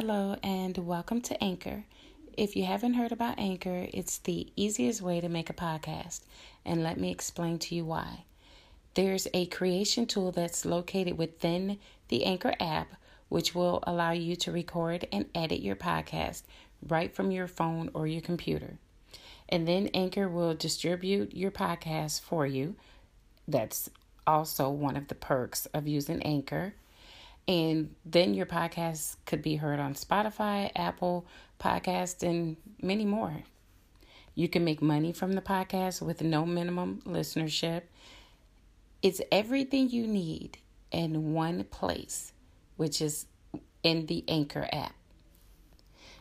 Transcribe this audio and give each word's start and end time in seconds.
Hello, 0.00 0.36
and 0.44 0.78
welcome 0.78 1.20
to 1.22 1.42
Anchor. 1.42 1.84
If 2.36 2.54
you 2.54 2.64
haven't 2.64 2.94
heard 2.94 3.10
about 3.10 3.40
Anchor, 3.40 3.88
it's 3.92 4.18
the 4.18 4.46
easiest 4.54 5.02
way 5.02 5.20
to 5.20 5.28
make 5.28 5.50
a 5.50 5.52
podcast, 5.52 6.20
and 6.64 6.84
let 6.84 7.00
me 7.00 7.10
explain 7.10 7.58
to 7.58 7.74
you 7.74 7.84
why. 7.84 8.22
There's 8.94 9.26
a 9.34 9.46
creation 9.46 10.06
tool 10.06 10.30
that's 10.30 10.64
located 10.64 11.18
within 11.18 11.80
the 12.10 12.24
Anchor 12.26 12.54
app, 12.60 12.94
which 13.28 13.56
will 13.56 13.82
allow 13.88 14.12
you 14.12 14.36
to 14.36 14.52
record 14.52 15.08
and 15.10 15.26
edit 15.34 15.62
your 15.62 15.74
podcast 15.74 16.42
right 16.86 17.12
from 17.12 17.32
your 17.32 17.48
phone 17.48 17.90
or 17.92 18.06
your 18.06 18.22
computer. 18.22 18.78
And 19.48 19.66
then 19.66 19.88
Anchor 19.94 20.28
will 20.28 20.54
distribute 20.54 21.34
your 21.34 21.50
podcast 21.50 22.20
for 22.20 22.46
you. 22.46 22.76
That's 23.48 23.90
also 24.28 24.70
one 24.70 24.96
of 24.96 25.08
the 25.08 25.16
perks 25.16 25.66
of 25.74 25.88
using 25.88 26.22
Anchor. 26.22 26.74
And 27.48 27.94
then 28.04 28.34
your 28.34 28.44
podcast 28.44 29.16
could 29.24 29.40
be 29.40 29.56
heard 29.56 29.80
on 29.80 29.94
Spotify, 29.94 30.70
Apple 30.76 31.26
Podcast, 31.58 32.22
and 32.22 32.58
many 32.82 33.06
more. 33.06 33.42
You 34.34 34.48
can 34.48 34.64
make 34.64 34.82
money 34.82 35.12
from 35.12 35.32
the 35.32 35.40
podcast 35.40 36.02
with 36.02 36.22
no 36.22 36.44
minimum 36.44 37.00
listenership. 37.06 37.84
It's 39.00 39.22
everything 39.32 39.88
you 39.88 40.06
need 40.06 40.58
in 40.92 41.32
one 41.32 41.64
place, 41.64 42.32
which 42.76 43.00
is 43.00 43.24
in 43.82 44.06
the 44.06 44.24
Anchor 44.28 44.68
app. 44.70 44.94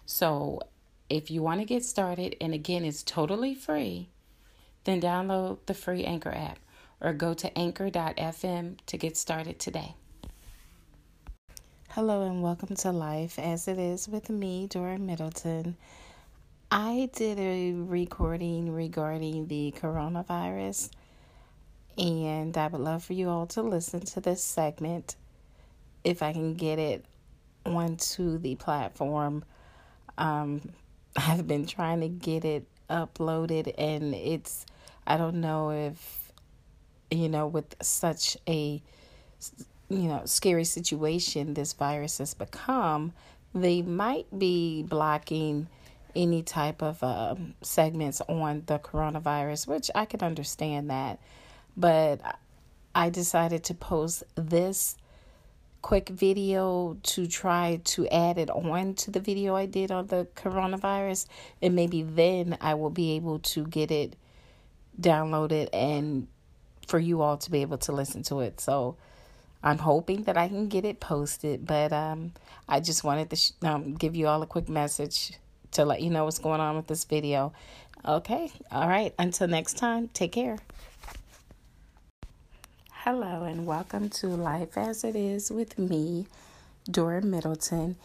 So, 0.06 0.62
if 1.10 1.30
you 1.30 1.44
want 1.44 1.60
to 1.60 1.66
get 1.66 1.84
started, 1.84 2.38
and 2.40 2.54
again, 2.54 2.86
it's 2.86 3.04
totally 3.04 3.54
free, 3.54 4.10
then 4.86 5.02
download 5.02 5.58
the 5.66 5.74
free 5.74 6.06
Anchor 6.06 6.34
app 6.34 6.60
or 7.02 7.12
go 7.12 7.34
to 7.34 7.56
anchor.fm 7.58 8.78
to 8.86 8.98
get 8.98 9.18
started 9.18 9.60
today. 9.60 9.96
Hello 11.98 12.22
and 12.22 12.44
welcome 12.44 12.76
to 12.76 12.92
Life 12.92 13.40
as 13.40 13.68
It 13.68 13.80
Is 13.80 14.08
with 14.08 14.30
me, 14.30 14.68
Dora 14.68 15.00
Middleton. 15.00 15.76
I 16.70 17.10
did 17.12 17.40
a 17.40 17.74
recording 17.74 18.72
regarding 18.72 19.48
the 19.48 19.74
coronavirus, 19.82 20.92
and 21.98 22.56
I 22.56 22.68
would 22.68 22.82
love 22.82 23.04
for 23.04 23.14
you 23.14 23.30
all 23.30 23.48
to 23.48 23.64
listen 23.64 24.02
to 24.02 24.22
this 24.22 24.44
segment 24.44 25.16
if 26.04 26.22
I 26.22 26.34
can 26.34 26.54
get 26.54 26.78
it 26.78 27.04
onto 27.66 28.38
the 28.38 28.54
platform. 28.54 29.44
Um, 30.20 30.70
I've 31.18 31.48
been 31.48 31.66
trying 31.66 32.02
to 32.02 32.10
get 32.10 32.46
it 32.46 32.68
uploaded, 32.92 33.74
and 33.76 34.14
it's, 34.14 34.68
I 35.08 35.18
don't 35.18 35.42
know 35.42 35.72
if, 35.72 36.32
you 37.10 37.28
know, 37.28 37.48
with 37.48 37.76
such 37.82 38.38
a 38.48 38.84
you 39.90 40.04
know, 40.04 40.22
scary 40.26 40.64
situation 40.64 41.54
this 41.54 41.74
virus 41.74 42.18
has 42.18 42.34
become, 42.34 43.14
they 43.54 43.82
might 43.82 44.28
be 44.38 44.84
blocking 44.84 45.68
any 46.16 46.42
type 46.42 46.82
of 46.82 47.02
uh, 47.04 47.36
segments 47.62 48.22
on 48.28 48.64
the 48.66 48.80
coronavirus, 48.80 49.68
which 49.68 49.90
I 49.96 50.06
can 50.06 50.22
understand 50.22 50.90
that. 50.90 51.20
But 51.76 52.22
I 52.94 53.10
decided 53.10 53.64
to 53.66 53.74
post 53.74 54.24
this 54.36 54.98
quick 55.82 56.10
video 56.10 56.98
to 57.04 57.28
try 57.28 57.80
to 57.84 58.08
add 58.08 58.38
it 58.38 58.50
on 58.50 58.96
to 58.96 59.12
the 59.12 59.20
video 59.20 59.56
I 59.56 59.68
did 59.68 59.92
on 59.92 60.08
the 60.08 60.28
coronavirus, 60.36 61.28
and 61.62 61.76
maybe 61.76 62.02
then 62.02 62.58
I 62.60 62.74
will 62.74 62.90
be 62.90 63.16
able 63.16 63.40
to 63.40 63.66
get 63.68 63.92
it 63.92 64.16
downloaded 65.00 65.70
and 65.72 66.28
for 66.88 67.00
you 67.00 67.22
all 67.22 67.38
to 67.38 67.52
be 67.52 67.62
able 67.62 67.78
to 67.78 67.92
listen 67.92 68.24
to 68.24 68.40
it. 68.40 68.60
So, 68.60 68.98
I'm 69.64 69.80
hoping 69.80 70.24
that 70.24 70.38
I 70.38 70.48
can 70.48 70.68
get 70.68 70.86
it 70.86 71.00
posted, 71.00 71.66
but 71.66 71.92
um, 71.92 72.34
I 72.70 72.80
just 72.80 73.04
wanted 73.04 73.30
to 73.32 73.36
sh- 73.36 73.52
um, 73.64 73.96
give 73.96 74.16
you 74.16 74.28
all 74.28 74.42
a 74.42 74.48
quick 74.48 74.70
message 74.70 75.34
to 75.72 75.84
let 75.84 76.02
you 76.02 76.10
know 76.10 76.26
what's 76.26 76.40
going 76.40 76.62
on 76.62 76.76
with 76.76 76.88
this 76.88 77.04
video. 77.06 77.54
Okay, 78.06 78.52
all 78.72 78.88
right, 78.88 79.14
until 79.18 79.48
next 79.48 79.78
time, 79.78 80.10
take 80.10 80.32
care. 80.32 80.58
Hello, 82.92 83.44
and 83.44 83.66
welcome 83.66 84.10
to 84.10 84.28
Life 84.28 84.78
as 84.78 85.04
It 85.04 85.16
Is 85.16 85.52
with 85.52 85.80
me, 85.80 86.28
Dora 86.90 87.22
Middleton. 87.22 87.96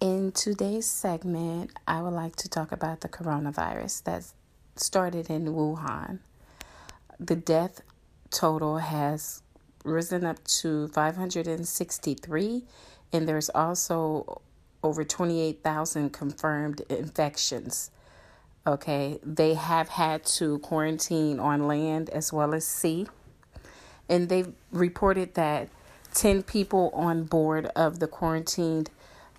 In 0.00 0.32
today's 0.32 0.86
segment, 0.86 1.72
I 1.86 2.02
would 2.02 2.14
like 2.14 2.36
to 2.36 2.48
talk 2.48 2.70
about 2.70 3.00
the 3.00 3.08
coronavirus 3.08 4.04
that 4.04 4.24
started 4.76 5.28
in 5.28 5.46
Wuhan. 5.46 6.20
The 7.18 7.36
death 7.36 7.82
total 8.30 8.78
has 8.78 9.42
risen 9.84 10.24
up 10.24 10.42
to 10.44 10.88
563, 10.88 12.64
and 13.12 13.28
there's 13.28 13.50
also 13.50 14.40
over 14.82 15.04
28,000 15.04 16.10
confirmed 16.10 16.80
infections. 16.88 17.90
Okay, 18.66 19.18
they 19.22 19.54
have 19.54 19.88
had 19.88 20.24
to 20.24 20.58
quarantine 20.58 21.40
on 21.40 21.66
land 21.66 22.10
as 22.10 22.32
well 22.32 22.54
as 22.54 22.66
sea, 22.66 23.06
and 24.08 24.28
they've 24.28 24.52
reported 24.70 25.34
that 25.34 25.68
10 26.14 26.42
people 26.42 26.90
on 26.94 27.24
board 27.24 27.66
of 27.76 28.00
the 28.00 28.06
quarantined 28.06 28.90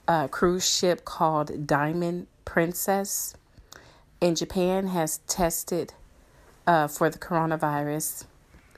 uh, 0.07 0.27
cruise 0.27 0.67
ship 0.67 1.05
called 1.05 1.67
Diamond 1.67 2.27
Princess 2.45 3.35
in 4.21 4.35
Japan 4.35 4.87
has 4.87 5.17
tested 5.27 5.93
uh, 6.67 6.87
for 6.87 7.09
the 7.09 7.17
coronavirus 7.17 8.25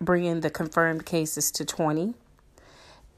bringing 0.03 0.41
the 0.41 0.50
confirmed 0.50 1.06
cases 1.06 1.52
to 1.52 1.66
20. 1.66 2.14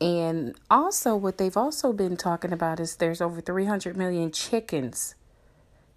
And 0.02 0.56
also, 0.70 1.16
what 1.16 1.38
they've 1.38 1.56
also 1.56 1.94
been 1.94 2.18
talking 2.18 2.52
about 2.52 2.80
is 2.80 2.96
there's 2.98 3.22
over 3.22 3.40
300 3.40 3.96
million 3.96 4.32
chickens 4.32 5.16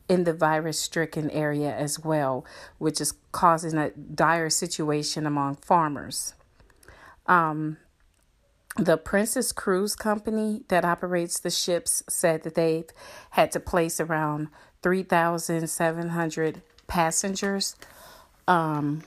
in 0.09 0.25
the 0.25 0.33
virus 0.33 0.81
stricken 0.81 1.31
area 1.31 1.75
as 1.75 1.99
well, 1.99 2.45
which 2.79 3.01
is 3.01 3.15
causing 3.33 3.77
a 3.79 3.91
dire 3.91 4.51
situation 4.51 5.27
among 5.27 5.57
farmers. 5.57 6.35
Um, 7.27 7.77
the 8.77 8.97
Princess 8.97 9.53
Cruise 9.53 9.97
Company 9.97 10.63
that 10.69 10.85
operates 10.85 11.41
the 11.41 11.51
ships 11.51 12.03
said 12.09 12.45
that 12.45 12.55
they've 12.55 12.89
had 13.31 13.51
to 13.53 13.61
place 13.61 14.01
around 14.01 14.49
3,700 14.83 16.63
passengers 16.87 17.77
um, 18.47 19.03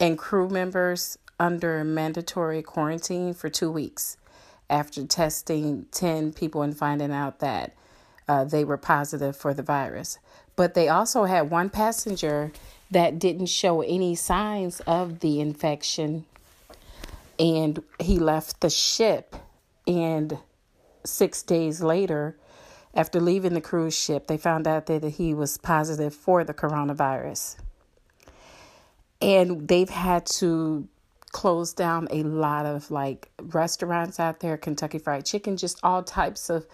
and 0.00 0.18
crew 0.18 0.48
members 0.48 1.18
under 1.40 1.84
mandatory 1.84 2.62
quarantine 2.62 3.34
for 3.34 3.48
two 3.48 3.70
weeks 3.70 4.16
after 4.70 5.04
testing 5.06 5.86
10 5.92 6.32
people 6.32 6.62
and 6.62 6.76
finding 6.76 7.12
out 7.12 7.38
that 7.40 7.74
uh, 8.28 8.44
they 8.44 8.64
were 8.64 8.76
positive 8.76 9.36
for 9.36 9.54
the 9.54 9.62
virus. 9.62 10.18
But 10.56 10.74
they 10.74 10.88
also 10.88 11.24
had 11.24 11.50
one 11.50 11.70
passenger 11.70 12.52
that 12.90 13.18
didn't 13.18 13.46
show 13.46 13.80
any 13.82 14.14
signs 14.14 14.80
of 14.80 15.20
the 15.20 15.40
infection 15.40 16.26
and 17.38 17.82
he 18.00 18.18
left 18.18 18.60
the 18.60 18.70
ship 18.70 19.36
and 19.86 20.38
6 21.04 21.42
days 21.44 21.82
later 21.82 22.36
after 22.94 23.20
leaving 23.20 23.54
the 23.54 23.60
cruise 23.60 23.96
ship 23.96 24.26
they 24.26 24.36
found 24.36 24.66
out 24.66 24.86
that 24.86 25.04
he 25.04 25.32
was 25.32 25.56
positive 25.58 26.14
for 26.14 26.42
the 26.42 26.54
coronavirus 26.54 27.56
and 29.20 29.66
they've 29.66 29.88
had 29.88 30.26
to 30.26 30.88
close 31.32 31.72
down 31.74 32.08
a 32.10 32.22
lot 32.22 32.64
of 32.64 32.90
like 32.90 33.30
restaurants 33.42 34.18
out 34.18 34.40
there 34.40 34.56
kentucky 34.56 34.98
fried 34.98 35.26
chicken 35.26 35.56
just 35.56 35.78
all 35.82 36.02
types 36.02 36.48
of 36.48 36.66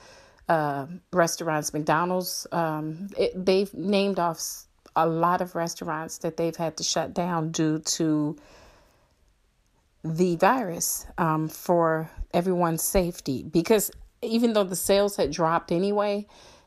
uh, 0.48 0.86
restaurants 1.12 1.72
mcdonald's 1.74 2.46
um, 2.52 3.08
it, 3.18 3.32
they've 3.44 3.72
named 3.74 4.18
off 4.18 4.66
a 4.96 5.06
lot 5.06 5.40
of 5.40 5.54
restaurants 5.54 6.18
that 6.18 6.36
they've 6.36 6.56
had 6.56 6.76
to 6.76 6.84
shut 6.84 7.12
down 7.12 7.50
due 7.50 7.78
to 7.80 8.36
the 10.04 10.36
virus 10.36 11.06
um, 11.16 11.48
for 11.48 12.10
everyone's 12.32 12.82
safety. 12.82 13.42
Because 13.42 13.90
even 14.22 14.52
though 14.52 14.64
the 14.64 14.76
sales 14.76 15.16
had 15.16 15.30
dropped 15.32 15.72
anyway 15.72 16.26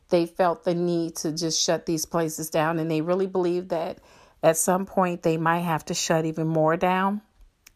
they 0.10 0.26
felt 0.26 0.64
the 0.64 0.74
need 0.74 1.16
to 1.18 1.32
just 1.32 1.62
shut 1.62 1.86
these 1.86 2.06
places 2.06 2.50
down. 2.50 2.80
And 2.80 2.90
they 2.90 3.02
really 3.02 3.28
believe 3.28 3.70
that 3.70 4.00
at 4.44 4.58
some 4.58 4.86
point 4.86 5.24
they 5.24 5.38
might 5.38 5.60
have 5.60 5.86
to 5.86 5.94
shut 5.94 6.26
even 6.26 6.48
more 6.48 6.78
down. 6.78 7.22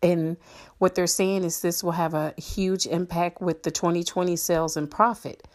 And 0.04 0.38
what 0.80 0.96
they're 0.96 1.08
saying 1.08 1.44
is 1.44 1.62
this 1.62 1.84
will 1.84 1.92
have 1.92 2.14
a 2.14 2.34
huge 2.38 2.88
impact 2.88 3.42
with 3.42 3.64
the 3.64 3.72
2020 3.72 4.36
sales 4.36 4.76
and 4.76 4.90
profit, 4.90 5.48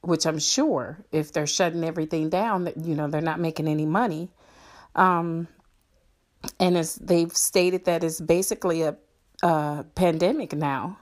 which 0.00 0.26
I'm 0.26 0.38
sure 0.38 0.98
if 1.12 1.32
they're 1.32 1.46
shutting 1.46 1.84
everything 1.84 2.28
down, 2.28 2.64
that 2.64 2.76
you 2.84 2.94
know 2.94 3.08
they're 3.08 3.20
not 3.20 3.40
making 3.40 3.68
any 3.68 3.86
money. 3.86 4.30
Um, 4.94 5.46
and 6.58 6.76
as 6.76 6.96
they've 6.96 7.34
stated 7.36 7.84
that 7.84 8.02
it's 8.02 8.20
basically 8.20 8.82
a, 8.82 8.96
a 9.42 9.84
pandemic 9.94 10.52
now. 10.52 10.98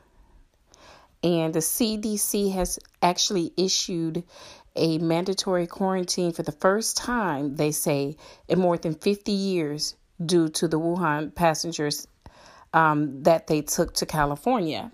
And 1.23 1.55
the 1.55 1.61
CDC 1.61 2.52
has 2.52 2.79
actually 3.00 3.52
issued 3.56 4.25
a 4.76 4.99
mandatory 4.99 5.67
quarantine 5.67 6.32
for 6.32 6.43
the 6.43 6.53
first 6.53 6.97
time, 6.97 7.56
they 7.56 7.71
say, 7.71 8.17
in 8.49 8.59
more 8.59 8.76
than 8.76 8.94
50 8.94 9.32
years 9.32 9.94
due 10.25 10.49
to 10.49 10.69
the 10.69 10.79
Wuhan 10.79 11.35
passengers 11.35 12.06
um, 12.73 13.23
that 13.23 13.47
they 13.47 13.62
took 13.62 13.94
to 13.94 14.06
California. 14.06 14.91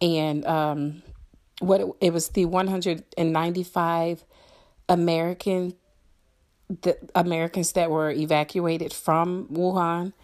And 0.00 0.44
um, 0.46 1.02
what 1.60 1.80
it, 1.80 1.86
it 2.00 2.12
was 2.12 2.28
the 2.28 2.46
195 2.46 4.24
American 4.88 5.74
the 6.80 6.96
Americans 7.14 7.72
that 7.72 7.90
were 7.90 8.10
evacuated 8.10 8.92
from 8.92 9.46
Wuhan 9.48 10.14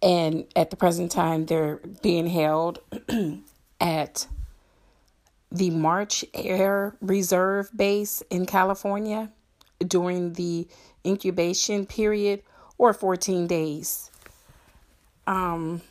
and 0.00 0.46
at 0.54 0.70
the 0.70 0.76
present 0.76 1.10
time 1.10 1.46
they're 1.46 1.80
being 2.00 2.28
held 2.28 2.78
at 3.80 4.26
the 5.52 5.70
March 5.70 6.24
Air 6.32 6.96
Reserve 7.02 7.70
Base 7.76 8.22
in 8.30 8.46
California 8.46 9.30
during 9.86 10.32
the 10.32 10.66
incubation 11.04 11.84
period 11.84 12.42
or 12.78 12.94
14 12.94 13.46
days. 13.46 14.10
Um, 15.26 15.82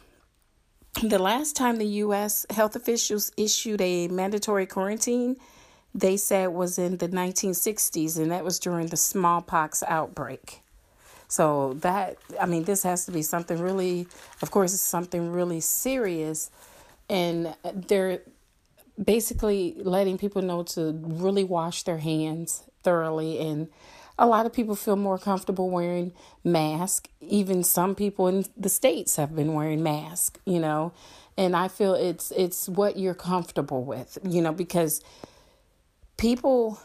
the 1.03 1.19
last 1.19 1.55
time 1.55 1.77
the 1.77 1.85
U.S. 1.85 2.45
health 2.49 2.75
officials 2.75 3.31
issued 3.37 3.81
a 3.81 4.07
mandatory 4.07 4.65
quarantine, 4.65 5.37
they 5.93 6.17
said 6.17 6.47
was 6.49 6.79
in 6.79 6.97
the 6.97 7.07
1960s, 7.07 8.17
and 8.17 8.31
that 8.31 8.43
was 8.43 8.59
during 8.59 8.87
the 8.87 8.97
smallpox 8.97 9.83
outbreak. 9.87 10.61
So 11.27 11.75
that 11.75 12.17
I 12.41 12.45
mean, 12.45 12.63
this 12.63 12.83
has 12.83 13.05
to 13.05 13.11
be 13.11 13.21
something 13.21 13.61
really. 13.61 14.07
Of 14.41 14.51
course, 14.51 14.73
it's 14.73 14.81
something 14.81 15.31
really 15.31 15.61
serious, 15.61 16.51
and 17.09 17.55
they're 17.73 18.21
basically 19.03 19.75
letting 19.77 20.17
people 20.17 20.41
know 20.41 20.63
to 20.63 20.99
really 21.03 21.43
wash 21.43 21.83
their 21.83 21.97
hands 21.97 22.63
thoroughly 22.83 23.39
and 23.39 23.67
a 24.21 24.27
lot 24.27 24.45
of 24.45 24.53
people 24.53 24.75
feel 24.75 24.95
more 24.95 25.17
comfortable 25.17 25.71
wearing 25.71 26.13
masks. 26.43 27.09
Even 27.21 27.63
some 27.63 27.95
people 27.95 28.27
in 28.27 28.45
the 28.55 28.69
states 28.69 29.15
have 29.15 29.35
been 29.35 29.55
wearing 29.55 29.81
masks, 29.81 30.39
you 30.45 30.59
know. 30.59 30.93
And 31.37 31.55
I 31.55 31.67
feel 31.67 31.95
it's 31.95 32.29
it's 32.31 32.69
what 32.69 32.99
you're 32.99 33.15
comfortable 33.15 33.83
with, 33.83 34.19
you 34.23 34.41
know, 34.41 34.51
because 34.51 35.01
people 36.17 36.79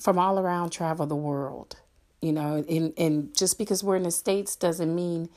from 0.00 0.18
all 0.18 0.38
around 0.38 0.70
travel 0.70 1.06
the 1.06 1.16
world, 1.16 1.76
you 2.22 2.32
know, 2.32 2.64
and 2.66 2.94
and 2.96 3.36
just 3.36 3.58
because 3.58 3.84
we're 3.84 3.96
in 3.96 4.04
the 4.04 4.10
states 4.10 4.56
doesn't 4.56 4.94
mean 4.94 5.28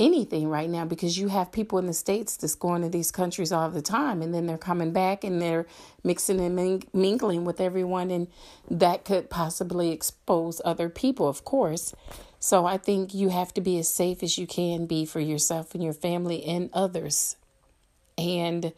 anything 0.00 0.48
right 0.48 0.70
now 0.70 0.84
because 0.84 1.18
you 1.18 1.28
have 1.28 1.52
people 1.52 1.78
in 1.78 1.86
the 1.86 1.92
states 1.92 2.36
that's 2.36 2.54
going 2.54 2.80
to 2.80 2.88
these 2.88 3.10
countries 3.10 3.52
all 3.52 3.68
the 3.70 3.82
time 3.82 4.22
and 4.22 4.34
then 4.34 4.46
they're 4.46 4.58
coming 4.58 4.92
back 4.92 5.22
and 5.22 5.40
they're 5.40 5.66
mixing 6.02 6.40
and 6.40 6.84
mingling 6.94 7.44
with 7.44 7.60
everyone 7.60 8.10
and 8.10 8.26
that 8.70 9.04
could 9.04 9.28
possibly 9.28 9.92
expose 9.92 10.60
other 10.64 10.88
people 10.88 11.28
of 11.28 11.44
course 11.44 11.94
so 12.38 12.64
i 12.64 12.78
think 12.78 13.12
you 13.12 13.28
have 13.28 13.52
to 13.52 13.60
be 13.60 13.78
as 13.78 13.88
safe 13.88 14.22
as 14.22 14.38
you 14.38 14.46
can 14.46 14.86
be 14.86 15.04
for 15.04 15.20
yourself 15.20 15.74
and 15.74 15.84
your 15.84 15.92
family 15.92 16.42
and 16.44 16.70
others 16.72 17.36
and 18.16 18.72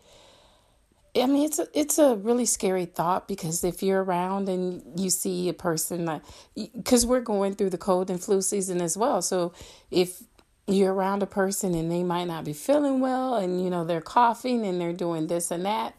I 1.14 1.26
mean, 1.26 1.44
it's 1.44 1.58
a, 1.58 1.66
it's 1.74 1.98
a 1.98 2.16
really 2.16 2.46
scary 2.46 2.86
thought 2.86 3.28
because 3.28 3.64
if 3.64 3.82
you're 3.82 4.02
around 4.02 4.48
and 4.48 4.98
you 4.98 5.10
see 5.10 5.50
a 5.50 5.52
person 5.52 6.06
like, 6.06 6.22
because 6.54 7.04
we're 7.04 7.20
going 7.20 7.54
through 7.54 7.68
the 7.68 7.78
cold 7.78 8.08
and 8.08 8.18
flu 8.18 8.40
season 8.40 8.80
as 8.80 8.96
well. 8.96 9.20
So 9.20 9.52
if 9.90 10.22
you're 10.66 10.94
around 10.94 11.22
a 11.22 11.26
person 11.26 11.74
and 11.74 11.90
they 11.90 12.02
might 12.02 12.26
not 12.26 12.44
be 12.44 12.52
feeling 12.52 13.00
well 13.00 13.34
and 13.34 13.62
you 13.62 13.68
know 13.68 13.84
they're 13.84 14.00
coughing 14.00 14.64
and 14.64 14.80
they're 14.80 14.92
doing 14.92 15.26
this 15.26 15.50
and 15.50 15.64
that 15.64 15.94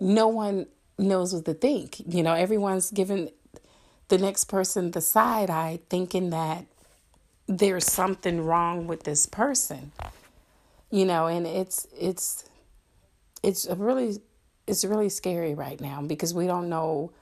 no 0.00 0.28
one 0.28 0.66
knows 0.98 1.32
what 1.32 1.44
to 1.44 1.54
think. 1.54 2.00
You 2.06 2.22
know 2.22 2.34
everyone's 2.34 2.90
giving 2.90 3.30
the 4.08 4.18
next 4.18 4.44
person 4.44 4.90
the 4.90 5.00
side 5.00 5.50
eye 5.50 5.80
thinking 5.88 6.30
that 6.30 6.66
there's 7.46 7.86
something 7.86 8.44
wrong 8.44 8.86
with 8.86 9.04
this 9.04 9.26
person. 9.26 9.92
You 10.90 11.04
know 11.04 11.26
and 11.26 11.46
it's 11.46 11.86
it's 11.98 12.44
it's 13.42 13.66
really 13.76 14.18
it's 14.66 14.84
really 14.84 15.08
scary 15.08 15.54
right 15.54 15.80
now 15.80 16.02
because 16.02 16.34
we 16.34 16.46
don't 16.46 16.68
know 16.68 17.12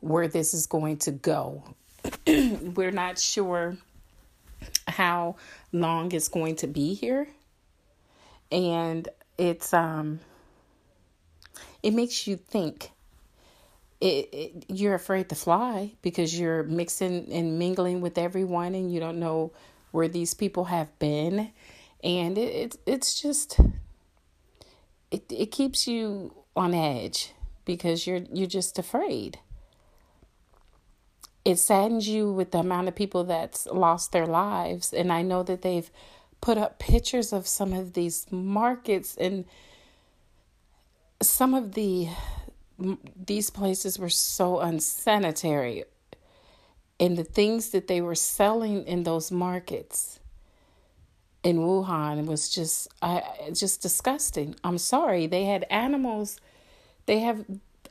where 0.00 0.26
this 0.26 0.54
is 0.54 0.66
going 0.66 0.98
to 0.98 1.12
go. 1.12 1.62
We're 2.26 2.90
not 2.90 3.18
sure 3.18 3.76
how 4.86 5.36
long 5.72 6.12
it's 6.12 6.28
going 6.28 6.56
to 6.56 6.66
be 6.66 6.94
here. 6.94 7.28
And 8.50 9.08
it's 9.38 9.72
um 9.74 10.20
it 11.82 11.92
makes 11.92 12.26
you 12.26 12.36
think. 12.36 12.90
It, 14.00 14.28
it, 14.32 14.64
you're 14.68 14.94
afraid 14.94 15.30
to 15.30 15.34
fly 15.34 15.92
because 16.02 16.38
you're 16.38 16.62
mixing 16.64 17.32
and 17.32 17.58
mingling 17.58 18.02
with 18.02 18.18
everyone 18.18 18.74
and 18.74 18.92
you 18.92 19.00
don't 19.00 19.18
know 19.18 19.52
where 19.92 20.08
these 20.08 20.34
people 20.34 20.64
have 20.64 20.98
been 20.98 21.52
and 22.04 22.36
it, 22.36 22.54
it 22.54 22.76
it's 22.86 23.20
just 23.20 23.58
it 25.10 25.24
it 25.30 25.50
keeps 25.50 25.88
you 25.88 26.34
on 26.54 26.74
edge 26.74 27.32
because 27.64 28.06
you're 28.06 28.20
you're 28.32 28.46
just 28.46 28.78
afraid 28.78 29.38
it 31.44 31.58
saddens 31.58 32.08
you 32.08 32.32
with 32.32 32.52
the 32.52 32.58
amount 32.58 32.88
of 32.88 32.94
people 32.94 33.24
that's 33.24 33.66
lost 33.66 34.12
their 34.12 34.26
lives. 34.26 34.92
And 34.92 35.12
I 35.12 35.22
know 35.22 35.42
that 35.42 35.62
they've 35.62 35.90
put 36.40 36.58
up 36.58 36.78
pictures 36.78 37.32
of 37.32 37.46
some 37.46 37.72
of 37.72 37.92
these 37.92 38.26
markets 38.30 39.16
and 39.16 39.44
some 41.22 41.54
of 41.54 41.74
the 41.74 42.08
these 43.16 43.50
places 43.50 43.98
were 43.98 44.08
so 44.08 44.58
unsanitary 44.58 45.84
and 46.98 47.16
the 47.16 47.24
things 47.24 47.70
that 47.70 47.86
they 47.86 48.00
were 48.00 48.16
selling 48.16 48.84
in 48.84 49.04
those 49.04 49.30
markets 49.30 50.18
in 51.42 51.58
Wuhan 51.58 52.26
was 52.26 52.48
just 52.48 52.88
I 53.00 53.22
just 53.52 53.82
disgusting. 53.82 54.56
I'm 54.64 54.78
sorry. 54.78 55.26
They 55.26 55.44
had 55.44 55.64
animals. 55.70 56.40
They 57.06 57.20
have 57.20 57.44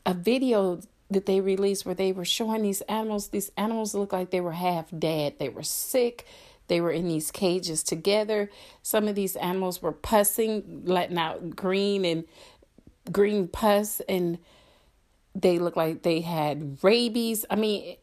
a 0.05 0.13
video 0.13 0.81
that 1.13 1.25
they 1.25 1.41
released 1.41 1.85
where 1.85 1.95
they 1.95 2.11
were 2.11 2.25
showing 2.25 2.61
these 2.61 2.81
animals. 2.81 3.29
These 3.29 3.51
animals 3.57 3.95
looked 3.95 4.13
like 4.13 4.31
they 4.31 4.41
were 4.41 4.53
half 4.53 4.87
dead. 4.97 5.39
They 5.39 5.49
were 5.49 5.63
sick. 5.63 6.25
They 6.67 6.81
were 6.81 6.91
in 6.91 7.07
these 7.07 7.31
cages 7.31 7.83
together. 7.83 8.49
Some 8.81 9.07
of 9.07 9.15
these 9.15 9.35
animals 9.35 9.81
were 9.81 9.91
pussing, 9.91 10.83
letting 10.85 11.17
out 11.17 11.55
green 11.55 12.05
and 12.05 12.23
green 13.11 13.47
pus, 13.47 14.01
and 14.07 14.37
they 15.35 15.59
looked 15.59 15.77
like 15.77 16.03
they 16.03 16.21
had 16.21 16.77
rabies. 16.83 17.45
I 17.49 17.55
mean, 17.55 17.97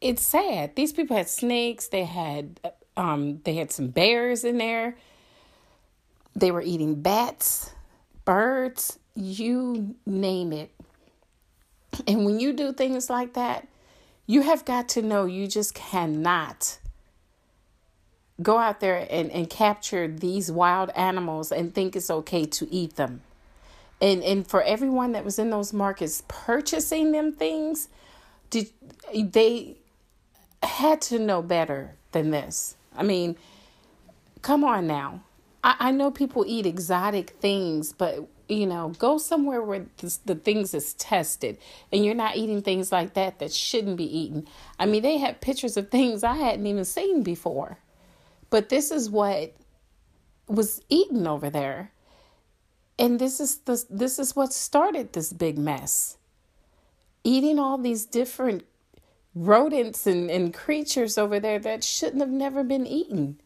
it's 0.00 0.22
sad. 0.22 0.76
These 0.76 0.92
people 0.92 1.16
had 1.16 1.28
snakes. 1.28 1.88
They 1.88 2.04
had 2.04 2.60
um, 2.96 3.40
they 3.44 3.54
had 3.54 3.72
some 3.72 3.88
bears 3.88 4.44
in 4.44 4.58
there. 4.58 4.96
They 6.34 6.50
were 6.50 6.62
eating 6.62 7.02
bats, 7.02 7.72
birds, 8.24 8.98
you 9.14 9.96
name 10.06 10.52
it. 10.52 10.70
And 12.06 12.24
when 12.24 12.38
you 12.40 12.52
do 12.52 12.72
things 12.72 13.10
like 13.10 13.34
that, 13.34 13.66
you 14.26 14.42
have 14.42 14.64
got 14.64 14.88
to 14.90 15.02
know 15.02 15.24
you 15.24 15.46
just 15.46 15.74
cannot 15.74 16.78
go 18.40 18.58
out 18.58 18.80
there 18.80 19.06
and, 19.10 19.30
and 19.30 19.50
capture 19.50 20.06
these 20.06 20.52
wild 20.52 20.90
animals 20.90 21.50
and 21.50 21.74
think 21.74 21.96
it's 21.96 22.10
okay 22.10 22.44
to 22.44 22.72
eat 22.72 22.96
them. 22.96 23.22
And 24.00 24.22
and 24.22 24.46
for 24.46 24.62
everyone 24.62 25.12
that 25.12 25.24
was 25.24 25.38
in 25.38 25.50
those 25.50 25.72
markets 25.72 26.22
purchasing 26.28 27.10
them 27.10 27.32
things, 27.32 27.88
did 28.50 28.70
they 29.12 29.76
had 30.62 31.00
to 31.00 31.18
know 31.18 31.42
better 31.42 31.94
than 32.12 32.30
this. 32.30 32.76
I 32.96 33.02
mean, 33.02 33.36
come 34.42 34.64
on 34.64 34.86
now. 34.86 35.22
I, 35.62 35.76
I 35.78 35.90
know 35.90 36.10
people 36.10 36.44
eat 36.46 36.66
exotic 36.66 37.30
things, 37.30 37.92
but 37.92 38.28
you 38.48 38.66
know, 38.66 38.94
go 38.98 39.18
somewhere 39.18 39.62
where 39.62 39.86
the, 39.98 40.18
the 40.24 40.34
things 40.34 40.74
is 40.74 40.94
tested 40.94 41.58
and 41.92 42.04
you're 42.04 42.14
not 42.14 42.36
eating 42.36 42.62
things 42.62 42.90
like 42.90 43.14
that 43.14 43.38
that 43.38 43.52
shouldn't 43.52 43.96
be 43.96 44.18
eaten. 44.18 44.48
I 44.78 44.86
mean, 44.86 45.02
they 45.02 45.18
had 45.18 45.40
pictures 45.40 45.76
of 45.76 45.90
things 45.90 46.24
I 46.24 46.36
hadn't 46.36 46.66
even 46.66 46.84
seen 46.84 47.22
before. 47.22 47.78
But 48.50 48.70
this 48.70 48.90
is 48.90 49.10
what 49.10 49.54
was 50.46 50.80
eaten 50.88 51.26
over 51.26 51.50
there. 51.50 51.92
And 52.98 53.18
this 53.20 53.38
is 53.38 53.58
the 53.58 53.84
this 53.90 54.18
is 54.18 54.34
what 54.34 54.52
started 54.52 55.12
this 55.12 55.32
big 55.32 55.58
mess. 55.58 56.16
Eating 57.22 57.58
all 57.58 57.78
these 57.78 58.06
different 58.06 58.64
rodents 59.34 60.06
and, 60.06 60.30
and 60.30 60.52
creatures 60.54 61.18
over 61.18 61.38
there 61.38 61.58
that 61.60 61.84
shouldn't 61.84 62.20
have 62.20 62.30
never 62.30 62.64
been 62.64 62.86
eaten. 62.86 63.40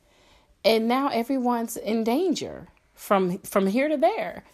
And 0.64 0.86
now 0.86 1.08
everyone's 1.08 1.76
in 1.76 2.04
danger 2.04 2.68
from 2.94 3.38
from 3.38 3.66
here 3.66 3.88
to 3.88 3.96
there 3.96 4.44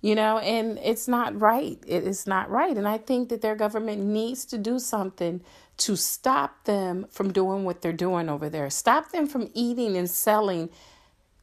you 0.00 0.14
know 0.14 0.38
and 0.38 0.78
it's 0.82 1.08
not 1.08 1.38
right. 1.40 1.78
It 1.86 2.04
is 2.04 2.26
not 2.26 2.50
right. 2.50 2.76
And 2.76 2.88
i 2.88 2.98
think 2.98 3.28
that 3.30 3.42
their 3.42 3.56
government 3.56 4.02
needs 4.02 4.44
to 4.46 4.58
do 4.58 4.78
something 4.78 5.42
to 5.78 5.96
stop 5.96 6.64
them 6.64 7.06
from 7.10 7.32
doing 7.32 7.64
what 7.64 7.82
they're 7.82 7.92
doing 7.92 8.28
over 8.28 8.48
there. 8.48 8.70
Stop 8.70 9.12
them 9.12 9.26
from 9.26 9.50
eating 9.54 9.96
and 9.96 10.08
selling 10.08 10.70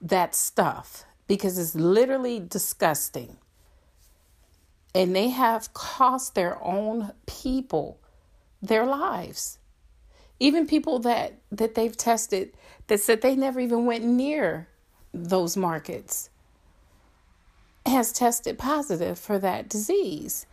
that 0.01 0.35
stuff 0.35 1.05
because 1.27 1.57
it's 1.57 1.75
literally 1.75 2.39
disgusting. 2.39 3.37
And 4.95 5.15
they 5.15 5.29
have 5.29 5.73
cost 5.73 6.35
their 6.35 6.63
own 6.63 7.13
people 7.25 7.99
their 8.61 8.85
lives. 8.85 9.59
Even 10.39 10.67
people 10.67 10.99
that 10.99 11.39
that 11.51 11.75
they've 11.75 11.95
tested 11.95 12.53
that 12.87 12.99
said 12.99 13.21
they 13.21 13.35
never 13.35 13.59
even 13.59 13.85
went 13.85 14.03
near 14.03 14.67
those 15.13 15.55
markets 15.57 16.29
has 17.85 18.11
tested 18.11 18.57
positive 18.57 19.19
for 19.19 19.39
that 19.39 19.69
disease. 19.69 20.45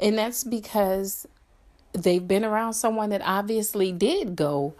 And 0.00 0.16
that's 0.18 0.44
because 0.44 1.26
they've 1.92 2.26
been 2.26 2.44
around 2.44 2.74
someone 2.74 3.10
that 3.10 3.22
obviously 3.24 3.92
did 3.92 4.36
go 4.36 4.74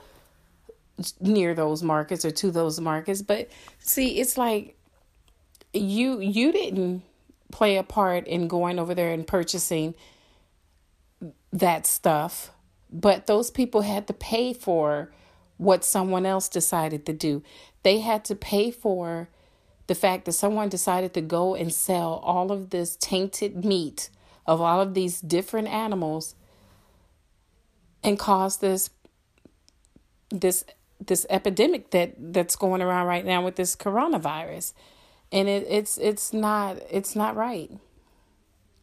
near 1.21 1.55
those 1.55 1.83
markets 1.83 2.25
or 2.25 2.31
to 2.31 2.51
those 2.51 2.81
markets. 2.81 3.23
But 3.23 3.49
see, 3.79 4.21
it's 4.21 4.39
like 4.39 4.77
you 5.73 6.21
you 6.21 6.53
didn't 6.53 7.03
play 7.53 7.77
a 7.77 7.83
part 7.83 8.27
in 8.27 8.49
going 8.49 8.79
over 8.79 8.95
there 8.95 9.13
and 9.13 9.27
purchasing 9.27 9.95
that 11.53 11.87
stuff, 11.87 12.51
but 12.91 13.27
those 13.27 13.51
people 13.51 13.83
had 13.83 14.07
to 14.07 14.13
pay 14.13 14.53
for 14.53 15.11
what 15.57 15.85
someone 15.85 16.27
else 16.27 16.49
decided 16.49 17.07
to 17.07 17.13
do. 17.13 17.43
They 17.83 18.01
had 18.01 18.25
to 18.27 18.35
pay 18.35 18.71
for 18.71 19.29
the 19.89 19.95
fact 19.95 20.27
that 20.27 20.33
someone 20.33 20.69
decided 20.69 21.13
to 21.15 21.21
go 21.21 21.55
and 21.55 21.73
sell 21.73 22.21
all 22.23 22.53
of 22.53 22.71
this 22.71 22.97
tainted 22.97 23.65
meat 23.65 24.11
of 24.47 24.61
all 24.61 24.81
of 24.81 24.95
these 24.95 25.21
different 25.21 25.69
animals 25.69 26.35
and 28.05 28.19
cause 28.19 28.59
this 28.59 28.91
this 30.31 30.65
this 31.05 31.27
epidemic 31.31 31.91
that 31.91 32.15
that's 32.19 32.57
going 32.57 32.83
around 32.83 33.07
right 33.07 33.25
now 33.25 33.43
with 33.45 33.57
this 33.57 33.75
coronavirus. 33.75 34.73
And 35.33 35.49
it, 35.49 35.67
it's 35.69 35.99
it's 35.99 36.33
not 36.33 36.79
it's 36.91 37.17
not 37.17 37.35
right. 37.35 37.71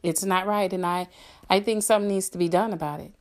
It's 0.03 0.23
not 0.23 0.47
right. 0.47 0.71
And 0.71 0.85
i 0.85 1.07
i 1.49 1.59
think 1.59 1.83
something 1.83 2.09
needs 2.09 2.29
to 2.29 2.37
be 2.37 2.49
done 2.49 2.73
about 2.73 2.99
it. 2.99 3.11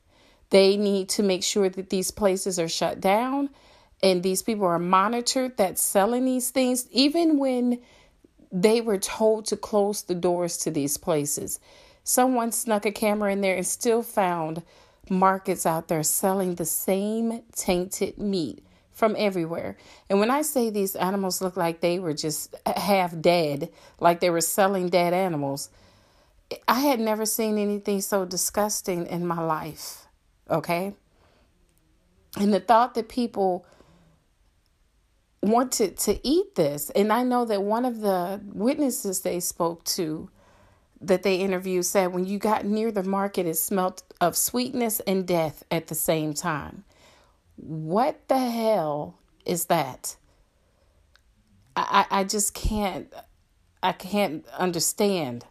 They 0.51 0.77
need 0.77 1.09
to 1.11 1.23
make 1.23 1.43
sure 1.43 1.69
that 1.69 1.91
these 1.91 2.11
places 2.11 2.59
are 2.59 2.69
shut 2.69 3.01
down 3.01 3.51
and 4.05 4.23
these 4.23 4.43
people 4.43 4.67
are 4.67 4.79
monitored 4.79 5.57
that's 5.57 5.83
selling 5.83 6.25
these 6.25 6.51
things 6.51 6.87
even 6.91 7.39
when 7.39 7.81
they 8.53 8.81
were 8.81 8.99
told 8.99 9.47
to 9.47 9.57
close 9.57 10.03
the 10.03 10.15
doors 10.15 10.59
to 10.59 10.71
these 10.71 10.97
places 10.97 11.59
someone 12.05 12.53
snuck 12.53 12.87
a 12.87 12.93
camera 12.93 13.33
in 13.33 13.41
there 13.41 13.57
and 13.57 13.67
still 13.67 14.03
found 14.03 14.63
markets 15.11 15.67
out 15.67 15.89
there 15.89 16.03
selling 16.03 16.55
the 16.55 16.65
same 16.65 17.43
tainted 17.55 18.19
meat 18.19 18.65
from 18.95 19.17
everywhere. 19.19 19.77
And 20.09 20.21
when 20.21 20.31
I 20.31 20.43
say 20.43 20.71
these 20.71 20.95
animals 20.95 21.43
look 21.43 21.57
like 21.57 21.81
they 21.81 21.99
were 21.99 22.15
just 22.15 22.55
half 22.65 23.21
dead, 23.21 23.71
like 23.99 24.21
they 24.21 24.31
were 24.31 24.41
selling 24.41 24.89
dead 24.89 25.13
animals, 25.13 25.69
I 26.69 26.81
had 26.81 27.01
never 27.01 27.27
seen 27.27 27.59
anything 27.59 28.01
so 28.01 28.25
disgusting 28.25 29.07
in 29.07 29.27
my 29.27 29.43
life. 29.43 30.07
Okay? 30.49 30.95
And 32.39 32.55
the 32.55 32.61
thought 32.61 32.95
that 32.95 33.09
people 33.09 33.67
wanted 35.45 35.99
to 35.99 36.27
eat 36.27 36.55
this, 36.55 36.91
and 36.91 37.13
I 37.13 37.23
know 37.23 37.45
that 37.45 37.63
one 37.63 37.85
of 37.85 38.01
the 38.01 38.41
witnesses 38.53 39.21
they 39.21 39.41
spoke 39.41 39.85
to 39.85 40.31
that 41.01 41.23
they 41.23 41.37
interviewed 41.37 41.85
said 41.85 42.13
when 42.13 42.25
you 42.25 42.39
got 42.39 42.65
near 42.65 42.91
the 42.91 43.03
market, 43.03 43.47
it 43.47 43.57
smelt 43.57 44.03
of 44.21 44.37
sweetness 44.37 45.01
and 45.01 45.27
death 45.27 45.63
at 45.71 45.89
the 45.89 45.95
same 45.95 46.33
time. 46.35 46.85
What 47.57 48.27
the 48.29 48.39
hell 48.39 49.19
is 49.45 49.67
that? 49.67 50.17
I, 51.77 52.07
I 52.11 52.25
just 52.25 52.55
can't 52.55 53.13
I 53.83 53.93
can't 53.93 54.47
understand 54.57 55.45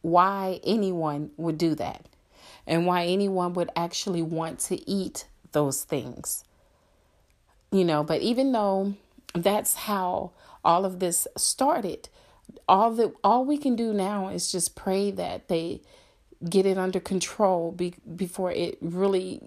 why 0.00 0.60
anyone 0.64 1.30
would 1.36 1.58
do 1.58 1.74
that 1.74 2.08
and 2.66 2.86
why 2.86 3.04
anyone 3.04 3.52
would 3.52 3.70
actually 3.76 4.22
want 4.22 4.60
to 4.60 4.88
eat 4.88 5.26
those 5.52 5.84
things. 5.84 6.44
You 7.70 7.84
know, 7.84 8.02
but 8.02 8.22
even 8.22 8.52
though 8.52 8.94
that's 9.34 9.74
how 9.74 10.32
all 10.64 10.84
of 10.84 10.98
this 10.98 11.26
started, 11.36 12.08
all 12.68 12.90
that 12.92 13.12
all 13.22 13.44
we 13.44 13.58
can 13.58 13.76
do 13.76 13.92
now 13.92 14.28
is 14.28 14.50
just 14.50 14.74
pray 14.74 15.10
that 15.12 15.48
they 15.48 15.82
get 16.48 16.66
it 16.66 16.78
under 16.78 17.00
control 17.00 17.72
be, 17.72 17.94
before 18.14 18.52
it 18.52 18.78
really 18.80 19.40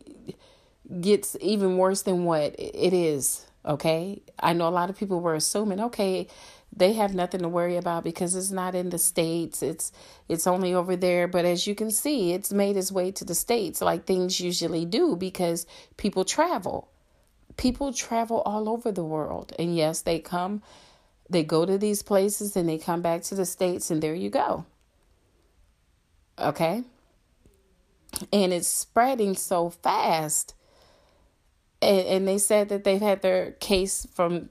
gets 1.01 1.35
even 1.39 1.77
worse 1.77 2.01
than 2.01 2.25
what 2.25 2.55
it 2.57 2.93
is. 2.93 3.45
Okay. 3.65 4.21
I 4.39 4.53
know 4.53 4.67
a 4.67 4.69
lot 4.69 4.89
of 4.89 4.97
people 4.97 5.19
were 5.19 5.35
assuming, 5.35 5.79
okay, 5.81 6.27
they 6.75 6.93
have 6.93 7.13
nothing 7.13 7.41
to 7.41 7.49
worry 7.49 7.77
about 7.77 8.03
because 8.03 8.35
it's 8.35 8.51
not 8.51 8.75
in 8.75 8.89
the 8.89 8.97
states. 8.97 9.61
It's 9.61 9.91
it's 10.27 10.47
only 10.47 10.73
over 10.73 10.95
there, 10.95 11.27
but 11.27 11.45
as 11.45 11.67
you 11.67 11.75
can 11.75 11.91
see, 11.91 12.33
it's 12.33 12.53
made 12.53 12.77
its 12.77 12.91
way 12.91 13.11
to 13.11 13.25
the 13.25 13.35
states 13.35 13.81
like 13.81 14.05
things 14.05 14.39
usually 14.39 14.85
do 14.85 15.15
because 15.15 15.65
people 15.97 16.23
travel. 16.23 16.89
People 17.59 17.91
travel 17.91 18.41
all 18.41 18.69
over 18.69 18.89
the 18.89 19.03
world. 19.03 19.53
And 19.59 19.75
yes, 19.75 20.01
they 20.01 20.19
come 20.19 20.63
they 21.29 21.43
go 21.43 21.63
to 21.63 21.77
these 21.77 22.01
places 22.01 22.55
and 22.55 22.67
they 22.67 22.79
come 22.79 23.03
back 23.03 23.21
to 23.21 23.35
the 23.35 23.45
states 23.45 23.91
and 23.91 24.01
there 24.01 24.15
you 24.15 24.31
go. 24.31 24.65
Okay? 26.39 26.83
And 28.33 28.51
it's 28.51 28.67
spreading 28.67 29.35
so 29.35 29.69
fast 29.69 30.55
and, 31.81 32.07
and 32.07 32.27
they 32.27 32.37
said 32.37 32.69
that 32.69 32.83
they've 32.83 33.01
had 33.01 33.21
their 33.21 33.51
case 33.53 34.07
from 34.13 34.49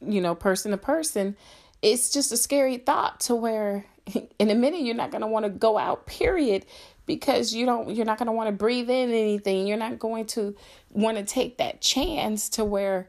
you 0.00 0.20
know 0.20 0.34
person 0.34 0.70
to 0.70 0.76
person 0.76 1.36
it's 1.82 2.10
just 2.10 2.32
a 2.32 2.36
scary 2.36 2.78
thought 2.78 3.20
to 3.20 3.34
where 3.34 3.84
in 4.38 4.50
a 4.50 4.54
minute 4.54 4.82
you're 4.82 4.94
not 4.94 5.10
going 5.10 5.20
to 5.20 5.26
want 5.26 5.44
to 5.44 5.50
go 5.50 5.78
out 5.78 6.06
period 6.06 6.64
because 7.10 7.52
you 7.52 7.66
don't 7.66 7.92
you're 7.92 8.06
not 8.06 8.18
going 8.18 8.26
to 8.26 8.32
want 8.32 8.46
to 8.46 8.52
breathe 8.52 8.88
in 8.88 9.10
anything. 9.10 9.66
You're 9.66 9.76
not 9.76 9.98
going 9.98 10.26
to 10.26 10.54
want 10.92 11.16
to 11.16 11.24
take 11.24 11.58
that 11.58 11.80
chance 11.80 12.48
to 12.50 12.64
where 12.64 13.08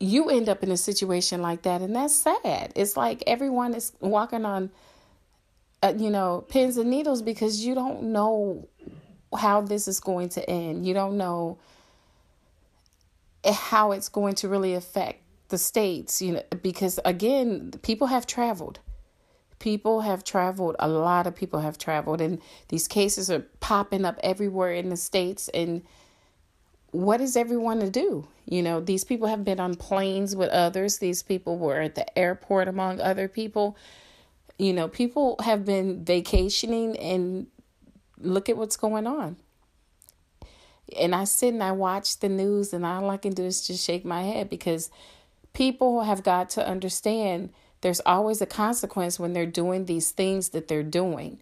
you 0.00 0.30
end 0.30 0.48
up 0.48 0.62
in 0.62 0.70
a 0.70 0.78
situation 0.78 1.42
like 1.42 1.60
that 1.62 1.82
and 1.82 1.94
that's 1.94 2.16
sad. 2.16 2.72
It's 2.74 2.96
like 2.96 3.22
everyone 3.26 3.74
is 3.74 3.92
walking 4.00 4.46
on 4.46 4.70
uh, 5.82 5.92
you 5.94 6.08
know 6.08 6.46
pins 6.48 6.78
and 6.78 6.88
needles 6.88 7.20
because 7.20 7.62
you 7.66 7.74
don't 7.74 8.04
know 8.04 8.66
how 9.38 9.60
this 9.60 9.86
is 9.86 10.00
going 10.00 10.30
to 10.30 10.48
end. 10.48 10.86
You 10.86 10.94
don't 10.94 11.18
know 11.18 11.58
how 13.44 13.92
it's 13.92 14.08
going 14.08 14.36
to 14.36 14.48
really 14.48 14.72
affect 14.72 15.22
the 15.48 15.58
states, 15.58 16.22
you 16.22 16.32
know, 16.32 16.42
because 16.62 16.98
again, 17.04 17.72
people 17.82 18.06
have 18.06 18.26
traveled. 18.26 18.80
People 19.58 20.02
have 20.02 20.24
traveled. 20.24 20.76
A 20.78 20.88
lot 20.88 21.26
of 21.26 21.34
people 21.34 21.60
have 21.60 21.78
traveled, 21.78 22.20
and 22.20 22.40
these 22.68 22.86
cases 22.86 23.30
are 23.30 23.46
popping 23.60 24.04
up 24.04 24.18
everywhere 24.22 24.72
in 24.72 24.90
the 24.90 24.96
states. 24.96 25.48
And 25.48 25.82
what 26.90 27.20
is 27.20 27.36
everyone 27.36 27.80
to 27.80 27.90
do? 27.90 28.28
You 28.44 28.62
know, 28.62 28.80
these 28.80 29.04
people 29.04 29.28
have 29.28 29.44
been 29.44 29.60
on 29.60 29.74
planes 29.74 30.36
with 30.36 30.50
others. 30.50 30.98
These 30.98 31.22
people 31.22 31.58
were 31.58 31.80
at 31.80 31.94
the 31.94 32.18
airport 32.18 32.68
among 32.68 33.00
other 33.00 33.28
people. 33.28 33.76
You 34.58 34.72
know, 34.72 34.88
people 34.88 35.36
have 35.42 35.64
been 35.64 36.04
vacationing, 36.04 36.96
and 36.98 37.46
look 38.18 38.48
at 38.48 38.56
what's 38.56 38.76
going 38.76 39.06
on 39.06 39.36
and 40.98 41.14
I 41.14 41.24
sit 41.24 41.52
and 41.52 41.62
I 41.62 41.72
watch 41.72 42.20
the 42.20 42.28
news, 42.28 42.72
and 42.72 42.84
all 42.84 43.10
I 43.10 43.16
can 43.16 43.32
do 43.32 43.44
is 43.44 43.66
just 43.66 43.84
shake 43.84 44.04
my 44.04 44.22
head 44.22 44.48
because 44.48 44.90
people 45.52 46.02
have 46.02 46.22
got 46.22 46.50
to 46.50 46.66
understand 46.66 47.50
there's 47.80 48.00
always 48.00 48.40
a 48.40 48.46
consequence 48.46 49.18
when 49.18 49.32
they're 49.32 49.46
doing 49.46 49.84
these 49.84 50.10
things 50.10 50.50
that 50.50 50.68
they're 50.68 50.82
doing. 50.82 51.40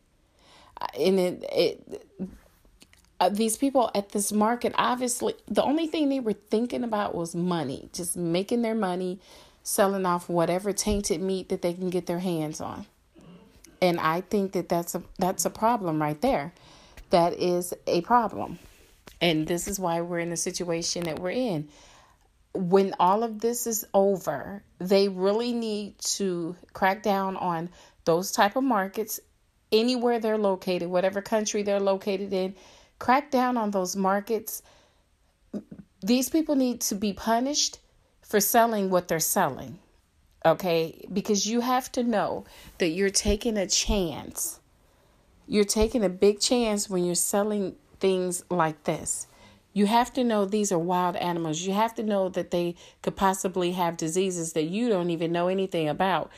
And 0.99 1.19
it, 1.19 1.45
it 1.53 2.03
uh, 3.21 3.29
these 3.29 3.57
people 3.57 3.91
at 3.95 4.11
this 4.11 4.33
market 4.33 4.75
obviously 4.77 5.35
the 5.47 5.63
only 5.63 5.87
thing 5.87 6.09
they 6.09 6.21
were 6.21 6.33
thinking 6.33 6.83
about 6.83 7.15
was 7.15 7.35
money, 7.35 7.89
just 7.93 8.17
making 8.17 8.63
their 8.63 8.75
money, 8.75 9.21
selling 9.63 10.05
off 10.05 10.29
whatever 10.29 10.73
tainted 10.73 11.21
meat 11.21 11.49
that 11.49 11.63
they 11.63 11.73
can 11.73 11.91
get 11.91 12.07
their 12.07 12.19
hands 12.19 12.61
on. 12.61 12.87
And 13.81 14.01
I 14.01 14.21
think 14.23 14.53
that 14.53 14.69
that's 14.69 14.95
a 14.95 15.03
that's 15.19 15.45
a 15.45 15.51
problem 15.51 16.03
right 16.03 16.21
there. 16.21 16.53
That 17.11 17.35
is 17.35 17.73
a 17.87 18.01
problem. 18.01 18.59
And 19.21 19.47
this 19.47 19.69
is 19.69 19.79
why 19.79 20.01
we're 20.01 20.19
in 20.19 20.31
the 20.31 20.37
situation 20.37 21.05
that 21.05 21.19
we're 21.19 21.31
in. 21.31 21.69
When 22.55 22.95
all 23.01 23.25
of 23.25 23.41
this 23.41 23.67
is 23.67 23.85
over, 23.93 24.63
they 24.79 25.09
really 25.09 25.53
need 25.53 25.99
to 26.17 26.57
crack 26.73 27.03
down 27.03 27.37
on 27.37 27.71
those 28.05 28.31
type 28.31 28.57
of 28.57 28.65
markets 28.65 29.21
anywhere 29.73 30.21
they're 30.21 30.39
located, 30.39 30.89
whatever 30.89 31.21
country 31.21 31.63
they're 31.63 31.81
located 31.81 32.33
in. 32.33 32.55
Crack 32.99 33.31
down 33.31 33.57
on 33.57 33.73
those 33.73 33.97
markets. 33.97 34.63
These 36.01 36.29
people 36.31 36.55
need 36.55 36.81
to 36.83 36.95
be 36.95 37.13
punished 37.13 37.81
for 38.23 38.41
selling 38.41 38.91
what 38.91 39.09
they're 39.09 39.21
selling. 39.21 39.79
Okay? 40.45 41.07
Because 41.13 41.47
you 41.47 41.61
have 41.61 41.91
to 41.93 42.03
know 42.03 42.45
that 42.79 42.89
you're 42.89 43.11
taking 43.11 43.57
a 43.57 43.67
chance. 43.67 44.61
You're 45.47 45.65
taking 45.65 46.05
a 46.05 46.09
big 46.09 46.41
chance 46.41 46.89
when 46.89 47.05
you're 47.05 47.15
selling 47.15 47.77
things 48.01 48.45
like 48.51 48.85
this. 48.85 49.27
You 49.75 49.87
have 49.87 50.11
to 50.15 50.25
know 50.25 50.47
these 50.47 50.73
are 50.73 50.79
wild 50.79 51.17
animals. 51.17 51.61
You 51.61 51.75
have 51.75 51.95
to 51.97 52.03
know 52.03 52.31
that 52.31 52.51
they 52.51 52.77
could 53.03 53.17
possibly 53.17 53.73
have 53.73 53.99
diseases 53.99 54.55
that 54.55 54.65
you 54.65 54.89
don't 54.89 55.11
even 55.11 55.33
know 55.33 55.49
anything 55.49 55.89
about. 55.89 56.31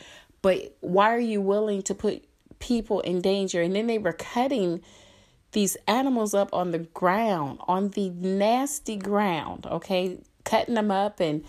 But 0.43 0.77
why 0.81 1.15
are 1.15 1.21
you 1.21 1.41
willing 1.41 1.83
to 1.83 1.95
put 1.95 2.25
people 2.59 3.01
in 3.01 3.21
danger? 3.21 3.63
And 3.63 3.77
then 3.77 3.87
they 3.87 3.99
were 3.99 4.13
cutting 4.13 4.83
these 5.53 5.77
animals 5.87 6.35
up 6.35 6.53
on 6.53 6.73
the 6.73 6.81
ground, 6.81 7.61
on 7.69 7.91
the 7.91 8.11
nasty 8.11 8.97
ground, 8.97 9.67
okay? 9.67 10.19
Cutting 10.45 10.75
them 10.75 10.91
up 10.91 11.21
and 11.21 11.45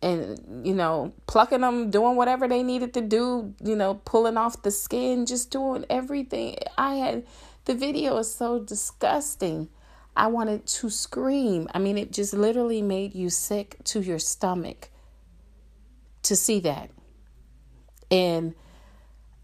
and 0.00 0.66
you 0.66 0.74
know 0.74 1.12
plucking 1.28 1.60
them 1.60 1.88
doing 1.88 2.16
whatever 2.16 2.48
they 2.48 2.64
needed 2.64 2.92
to 2.92 3.00
do 3.00 3.54
you 3.62 3.76
know 3.76 3.94
pulling 4.04 4.36
off 4.36 4.60
the 4.62 4.70
skin 4.72 5.26
just 5.26 5.52
doing 5.52 5.86
everything 5.88 6.56
i 6.76 6.96
had 6.96 7.24
the 7.64 7.74
video 7.74 8.16
is 8.18 8.34
so 8.34 8.58
disgusting. 8.58 9.68
I 10.16 10.26
wanted 10.26 10.66
to 10.66 10.90
scream. 10.90 11.68
I 11.74 11.78
mean, 11.78 11.96
it 11.96 12.12
just 12.12 12.34
literally 12.34 12.82
made 12.82 13.14
you 13.14 13.30
sick 13.30 13.76
to 13.84 14.00
your 14.00 14.18
stomach 14.18 14.90
to 16.24 16.36
see 16.36 16.60
that. 16.60 16.90
And 18.10 18.54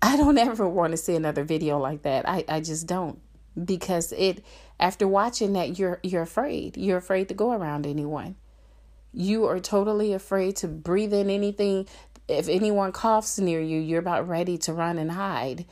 I 0.02 0.16
don't 0.16 0.38
ever 0.38 0.68
want 0.68 0.92
to 0.92 0.96
see 0.96 1.14
another 1.14 1.44
video 1.44 1.78
like 1.78 2.02
that. 2.02 2.28
I, 2.28 2.44
I 2.48 2.60
just 2.60 2.86
don't. 2.86 3.20
Because 3.62 4.12
it 4.12 4.44
after 4.78 5.08
watching 5.08 5.54
that 5.54 5.78
you're 5.78 5.98
you're 6.04 6.22
afraid. 6.22 6.76
You're 6.76 6.98
afraid 6.98 7.28
to 7.28 7.34
go 7.34 7.50
around 7.50 7.86
anyone. 7.86 8.36
You 9.12 9.46
are 9.46 9.58
totally 9.58 10.12
afraid 10.12 10.56
to 10.56 10.68
breathe 10.68 11.12
in 11.12 11.28
anything. 11.28 11.88
If 12.28 12.48
anyone 12.48 12.92
coughs 12.92 13.38
near 13.38 13.60
you, 13.60 13.80
you're 13.80 13.98
about 13.98 14.28
ready 14.28 14.58
to 14.58 14.72
run 14.72 14.98
and 14.98 15.10
hide 15.10 15.64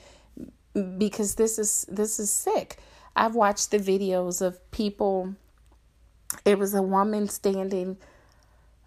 because 0.98 1.36
this 1.36 1.60
is 1.60 1.86
this 1.88 2.18
is 2.18 2.30
sick. 2.30 2.78
I've 3.16 3.34
watched 3.34 3.70
the 3.70 3.78
videos 3.78 4.42
of 4.42 4.70
people. 4.70 5.34
It 6.44 6.58
was 6.58 6.74
a 6.74 6.82
woman 6.82 7.28
standing. 7.28 7.96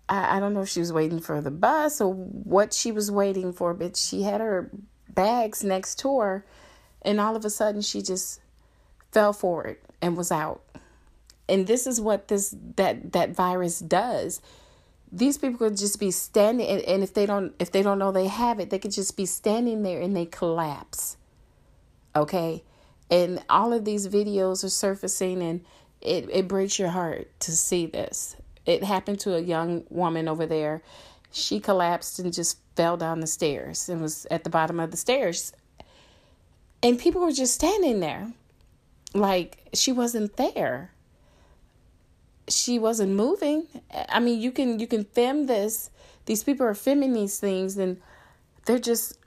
I, 0.07 0.37
I 0.37 0.39
don't 0.39 0.53
know 0.53 0.61
if 0.61 0.69
she 0.69 0.79
was 0.79 0.93
waiting 0.93 1.19
for 1.19 1.41
the 1.41 1.51
bus 1.51 1.99
or 1.99 2.13
what 2.13 2.73
she 2.73 2.91
was 2.91 3.11
waiting 3.11 3.51
for, 3.51 3.73
but 3.73 3.97
she 3.97 4.21
had 4.21 4.39
her 4.39 4.69
bags 5.09 5.63
next 5.63 5.95
to 5.99 6.19
her, 6.19 6.45
and 7.01 7.19
all 7.19 7.35
of 7.35 7.43
a 7.43 7.49
sudden 7.49 7.81
she 7.81 8.03
just 8.03 8.39
fell 9.11 9.33
forward 9.33 9.77
and 10.01 10.15
was 10.15 10.31
out. 10.31 10.61
And 11.47 11.65
this 11.65 11.87
is 11.87 11.99
what 11.99 12.27
this 12.27 12.55
that 12.75 13.13
that 13.13 13.31
virus 13.31 13.79
does. 13.79 14.41
These 15.11 15.39
people 15.39 15.57
could 15.57 15.77
just 15.77 15.99
be 15.99 16.11
standing, 16.11 16.67
and, 16.67 16.81
and 16.83 17.01
if 17.01 17.15
they 17.15 17.25
don't 17.25 17.55
if 17.57 17.71
they 17.71 17.81
don't 17.81 17.97
know 17.97 18.11
they 18.11 18.27
have 18.27 18.59
it, 18.59 18.69
they 18.69 18.77
could 18.77 18.91
just 18.91 19.17
be 19.17 19.25
standing 19.25 19.81
there 19.81 19.99
and 19.99 20.15
they 20.15 20.27
collapse. 20.27 21.17
Okay, 22.15 22.63
and 23.09 23.43
all 23.49 23.73
of 23.73 23.85
these 23.85 24.07
videos 24.07 24.63
are 24.63 24.69
surfacing, 24.69 25.41
and 25.41 25.65
it 26.01 26.29
it 26.31 26.47
breaks 26.47 26.79
your 26.79 26.89
heart 26.89 27.27
to 27.41 27.51
see 27.51 27.85
this. 27.85 28.35
It 28.65 28.83
happened 28.83 29.19
to 29.21 29.35
a 29.35 29.39
young 29.39 29.83
woman 29.89 30.27
over 30.27 30.45
there. 30.45 30.81
She 31.31 31.59
collapsed 31.59 32.19
and 32.19 32.33
just 32.33 32.59
fell 32.75 32.97
down 32.97 33.19
the 33.19 33.27
stairs 33.27 33.89
and 33.89 34.01
was 34.01 34.25
at 34.31 34.43
the 34.43 34.49
bottom 34.49 34.79
of 34.79 34.91
the 34.91 34.97
stairs. 34.97 35.53
And 36.81 36.97
people 36.97 37.21
were 37.21 37.31
just 37.31 37.55
standing 37.55 37.99
there 37.99 38.31
like 39.13 39.69
she 39.73 39.91
wasn't 39.91 40.35
there 40.37 40.91
she 42.47 42.79
wasn't 42.79 43.11
moving 43.11 43.67
i 44.09 44.19
mean 44.19 44.39
you 44.39 44.51
can 44.51 44.79
you 44.79 44.87
can 44.87 45.03
film 45.03 45.45
this 45.45 45.89
these 46.25 46.43
people 46.43 46.65
are 46.65 46.73
filming 46.73 47.13
these 47.13 47.39
things 47.39 47.77
and 47.77 47.99
they're 48.65 48.79
just 48.79 49.17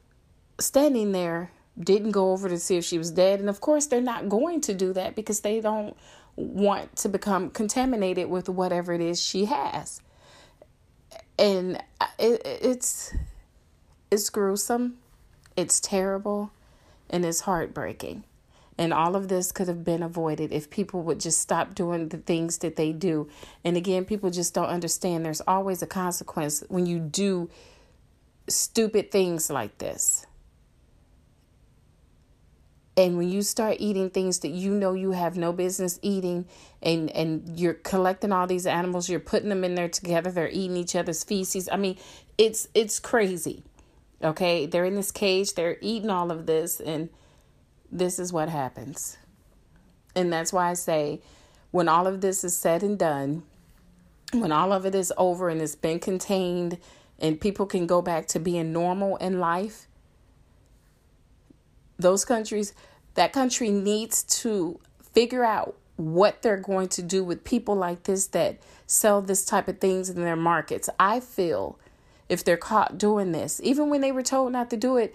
standing 0.59 1.13
there 1.13 1.51
didn't 1.79 2.11
go 2.11 2.33
over 2.33 2.49
to 2.49 2.59
see 2.59 2.77
if 2.77 2.85
she 2.85 2.99
was 2.99 3.11
dead. 3.11 3.41
And 3.41 3.49
of 3.49 3.61
course 3.61 3.87
they're 3.87 4.01
not 4.01 4.29
going 4.29 4.61
to 4.63 4.75
do 4.75 4.93
that 4.93 5.15
because 5.15 5.41
they 5.41 5.61
don't 5.61 5.97
want 6.37 6.97
to 6.97 7.09
become 7.09 7.51
contaminated 7.51 8.29
with 8.29 8.49
whatever 8.49 8.93
it 8.93 9.01
is 9.01 9.21
she 9.21 9.47
has. 9.47 10.01
And 11.39 11.83
it, 12.19 12.43
it's 12.45 13.15
it's 14.11 14.29
gruesome. 14.31 14.99
It's 15.57 15.81
terrible. 15.81 16.51
And 17.11 17.25
it's 17.25 17.41
heartbreaking. 17.41 18.25
And 18.79 18.93
all 18.93 19.17
of 19.17 19.29
this 19.29 19.53
could 19.53 19.69
have 19.69 19.85
been 19.85 20.03
avoided 20.03 20.51
if 20.51 20.71
people 20.71 21.03
would 21.03 21.21
just 21.21 21.41
stop 21.41 21.75
doing 21.75 22.09
the 22.09 22.17
things 22.17 22.59
that 22.59 22.77
they 22.77 22.93
do. 22.93 23.29
And 23.65 23.77
again, 23.77 24.05
people 24.05 24.31
just 24.31 24.55
don't 24.55 24.69
understand. 24.69 25.25
There's 25.25 25.43
always 25.43 25.83
a 25.83 25.87
consequence 25.87 26.65
when 26.69 26.87
you 26.87 26.99
do 26.99 27.51
stupid 28.49 29.11
things 29.11 29.51
like 29.51 29.77
this. 29.79 30.27
And 32.97 33.17
when 33.17 33.31
you 33.31 33.41
start 33.41 33.77
eating 33.79 34.11
things 34.11 34.41
that 34.41 34.51
you 34.51 34.73
know 34.73 34.93
you 34.93 35.13
have 35.13 35.37
no 35.37 35.53
business 35.53 35.99
eating 36.03 36.47
and 36.83 37.11
and 37.11 37.59
you're 37.59 37.75
collecting 37.75 38.33
all 38.33 38.47
these 38.47 38.67
animals, 38.67 39.09
you're 39.09 39.21
putting 39.21 39.49
them 39.49 39.65
in 39.65 39.75
there 39.75 39.89
together, 39.89 40.31
they're 40.31 40.51
eating 40.51 40.77
each 40.77 40.95
other's 40.95 41.25
feces. 41.25 41.69
I 41.73 41.77
mean, 41.77 41.97
it's 42.37 42.69
it's 42.75 43.01
crazy. 43.01 43.63
Okay? 44.23 44.67
They're 44.67 44.85
in 44.85 44.95
this 44.95 45.11
cage, 45.11 45.55
they're 45.55 45.79
eating 45.81 46.11
all 46.11 46.31
of 46.31 46.47
this 46.47 46.81
and 46.81 47.09
this 47.91 48.19
is 48.19 48.33
what 48.33 48.49
happens. 48.49 49.19
And 50.15 50.33
that's 50.33 50.53
why 50.53 50.71
I 50.71 50.75
say, 50.75 51.21
when 51.71 51.89
all 51.89 52.07
of 52.07 52.21
this 52.21 52.45
is 52.45 52.57
said 52.57 52.83
and 52.83 52.99
done, 52.99 53.43
when 54.33 54.53
all 54.53 54.73
of 54.73 54.87
it 54.87 54.95
is 54.95 55.13
over 55.17 55.49
and 55.49 55.61
it's 55.61 55.75
been 55.75 55.99
contained 55.99 56.79
and 57.19 57.41
people 57.41 57.67
can 57.67 57.87
go 57.87 58.03
back 58.03 58.27
to 58.29 58.41
being 58.41 58.73
normal 58.73 59.17
in 59.17 59.39
life, 59.41 59.87
those 61.99 62.25
countries, 62.25 62.75
that 63.15 63.33
country 63.33 63.71
needs 63.71 64.23
to 64.23 64.81
figure 65.13 65.45
out 65.45 65.77
what 65.97 66.43
they're 66.43 66.57
going 66.57 66.89
to 66.89 67.03
do 67.03 67.23
with 67.23 67.45
people 67.45 67.75
like 67.75 68.05
this 68.05 68.29
that 68.29 68.59
sell 68.87 69.21
this 69.21 69.45
type 69.45 69.69
of 69.69 69.79
things 69.79 70.09
in 70.09 70.23
their 70.23 70.37
markets. 70.37 70.89
I 70.99 71.21
feel 71.21 71.79
if 72.29 72.43
they're 72.43 72.57
caught 72.57 72.99
doing 72.99 73.33
this, 73.33 73.61
even 73.63 73.91
when 73.91 74.01
they 74.01 74.13
were 74.13 74.23
told 74.23 74.53
not 74.53 74.71
to 74.71 74.77
do 74.77 74.97
it, 74.97 75.15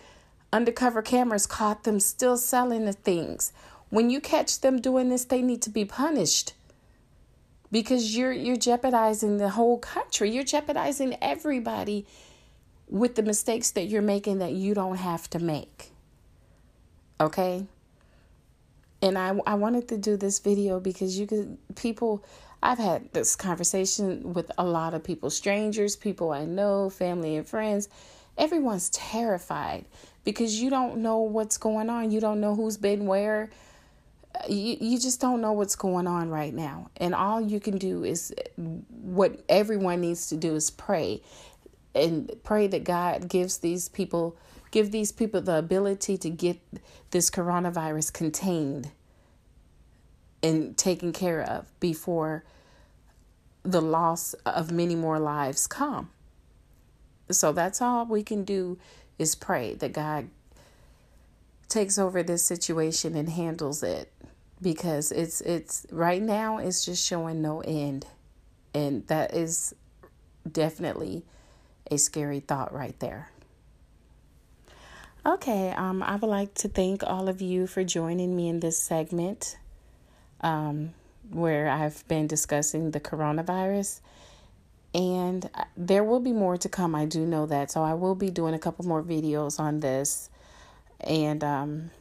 Undercover 0.53 1.01
cameras 1.01 1.45
caught 1.45 1.83
them 1.83 1.99
still 1.99 2.37
selling 2.37 2.85
the 2.85 2.93
things. 2.93 3.51
When 3.89 4.09
you 4.09 4.21
catch 4.21 4.61
them 4.61 4.79
doing 4.79 5.09
this, 5.09 5.25
they 5.25 5.41
need 5.41 5.61
to 5.63 5.69
be 5.69 5.83
punished 5.83 6.53
because 7.69 8.15
you're 8.15 8.31
you're 8.31 8.55
jeopardizing 8.55 9.37
the 9.37 9.49
whole 9.49 9.77
country. 9.77 10.31
You're 10.31 10.45
jeopardizing 10.45 11.17
everybody 11.21 12.05
with 12.89 13.15
the 13.15 13.23
mistakes 13.23 13.71
that 13.71 13.87
you're 13.87 14.01
making 14.01 14.39
that 14.39 14.53
you 14.53 14.73
don't 14.73 14.95
have 14.97 15.29
to 15.31 15.39
make. 15.39 15.91
Okay? 17.19 17.65
And 19.01 19.17
I 19.17 19.39
I 19.45 19.55
wanted 19.55 19.87
to 19.89 19.97
do 19.97 20.17
this 20.17 20.39
video 20.39 20.79
because 20.79 21.19
you 21.19 21.27
could 21.27 21.57
people 21.75 22.23
I've 22.61 22.79
had 22.79 23.13
this 23.13 23.35
conversation 23.35 24.33
with 24.33 24.51
a 24.57 24.65
lot 24.65 24.93
of 24.93 25.03
people, 25.03 25.29
strangers, 25.29 25.95
people 25.95 26.31
I 26.31 26.45
know, 26.45 26.89
family 26.89 27.35
and 27.35 27.47
friends. 27.47 27.87
Everyone's 28.37 28.89
terrified 28.89 29.85
because 30.23 30.59
you 30.59 30.69
don't 30.69 30.97
know 30.97 31.19
what's 31.19 31.57
going 31.57 31.89
on. 31.89 32.11
You 32.11 32.19
don't 32.19 32.41
know 32.41 32.55
who's 32.55 32.77
been 32.77 33.05
where. 33.05 33.49
You, 34.47 34.77
you 34.79 34.99
just 34.99 35.21
don't 35.21 35.41
know 35.41 35.53
what's 35.53 35.75
going 35.75 36.05
on 36.05 36.29
right 36.29 36.53
now. 36.53 36.89
And 36.97 37.15
all 37.15 37.41
you 37.41 37.59
can 37.59 37.77
do 37.77 38.03
is 38.03 38.33
what 39.01 39.43
everyone 39.49 40.01
needs 40.01 40.27
to 40.29 40.37
do 40.37 40.55
is 40.55 40.69
pray 40.69 41.21
and 41.95 42.31
pray 42.43 42.67
that 42.67 42.83
God 42.83 43.27
gives 43.27 43.59
these 43.59 43.89
people 43.89 44.35
give 44.71 44.91
these 44.91 45.11
people 45.11 45.41
the 45.41 45.57
ability 45.57 46.17
to 46.17 46.29
get 46.29 46.59
this 47.11 47.29
coronavirus 47.29 48.13
contained 48.13 48.91
and 50.43 50.77
taken 50.77 51.11
care 51.13 51.41
of 51.41 51.67
before 51.79 52.43
the 53.63 53.81
loss 53.81 54.33
of 54.45 54.71
many 54.71 54.95
more 54.95 55.19
lives 55.19 55.67
come. 55.67 56.09
So 57.29 57.51
that's 57.51 57.81
all 57.81 58.05
we 58.05 58.23
can 58.23 58.43
do 58.43 58.77
is 59.19 59.35
pray 59.35 59.73
that 59.75 59.93
God 59.93 60.29
takes 61.67 61.97
over 61.97 62.23
this 62.23 62.43
situation 62.43 63.15
and 63.15 63.29
handles 63.29 63.83
it 63.83 64.11
because 64.61 65.11
it's 65.11 65.41
it's 65.41 65.85
right 65.91 66.21
now 66.21 66.57
it's 66.57 66.85
just 66.85 67.05
showing 67.05 67.41
no 67.41 67.59
end 67.61 68.07
and 68.73 69.05
that 69.07 69.33
is 69.33 69.75
definitely 70.49 71.25
a 71.91 71.97
scary 71.97 72.39
thought 72.39 72.73
right 72.73 72.97
there. 72.99 73.29
Okay, 75.27 75.71
um, 75.71 76.01
I 76.03 76.15
would 76.15 76.29
like 76.29 76.53
to 76.53 76.69
thank 76.69 77.03
all 77.03 77.27
of 77.27 77.41
you 77.41 77.67
for 77.67 77.83
joining 77.83 78.33
me 78.33 78.47
in 78.47 78.61
this 78.61 78.79
segment 78.79 79.57
um, 80.39 80.93
where 81.29 81.67
I've 81.67 82.07
been 82.07 82.27
discussing 82.27 82.91
the 82.91 83.01
coronavirus. 83.01 83.99
And 84.95 85.49
there 85.75 86.05
will 86.05 86.21
be 86.21 86.31
more 86.31 86.55
to 86.55 86.69
come. 86.69 86.95
I 86.95 87.03
do 87.03 87.25
know 87.25 87.45
that. 87.45 87.71
So 87.71 87.83
I 87.83 87.93
will 87.93 88.15
be 88.15 88.29
doing 88.29 88.53
a 88.53 88.59
couple 88.59 88.85
more 88.85 89.03
videos 89.03 89.59
on 89.59 89.81
this. 89.81 90.29
And 91.01 91.43
um, 91.43 91.91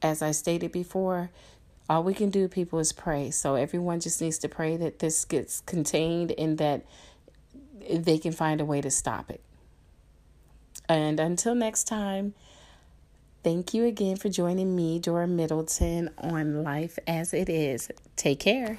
as 0.00 0.22
I 0.22 0.30
stated 0.30 0.72
before, 0.72 1.28
all 1.90 2.02
we 2.02 2.14
can 2.14 2.30
do, 2.30 2.48
people, 2.48 2.78
is 2.78 2.90
pray. 2.90 3.30
So 3.30 3.54
everyone 3.54 4.00
just 4.00 4.22
needs 4.22 4.38
to 4.38 4.48
pray 4.48 4.78
that 4.78 5.00
this 5.00 5.26
gets 5.26 5.60
contained 5.60 6.32
and 6.38 6.56
that 6.56 6.86
they 7.86 8.16
can 8.16 8.32
find 8.32 8.62
a 8.62 8.64
way 8.64 8.80
to 8.80 8.90
stop 8.90 9.30
it. 9.30 9.42
And 10.88 11.20
until 11.20 11.54
next 11.54 11.84
time, 11.84 12.34
thank 13.44 13.74
you 13.74 13.84
again 13.84 14.16
for 14.16 14.28
joining 14.28 14.74
me, 14.74 14.98
Dora 14.98 15.26
Middleton, 15.26 16.10
on 16.18 16.62
Life 16.62 16.98
as 17.06 17.34
It 17.34 17.48
Is. 17.48 17.90
Take 18.16 18.40
care. 18.40 18.78